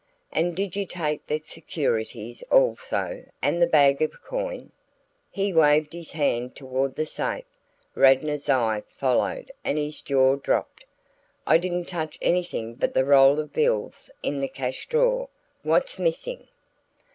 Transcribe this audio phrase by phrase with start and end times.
[0.31, 4.71] "And did you take the securities also and the bag of coin?"
[5.29, 7.43] He waved his hand toward the safe.
[7.93, 10.85] Radnor's eye followed and his jaw dropped.
[11.45, 15.29] "I didn't touch anything but the roll of bills in the cash drawer.
[15.61, 16.47] What's missing?"